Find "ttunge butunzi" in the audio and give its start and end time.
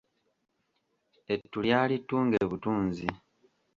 2.01-3.07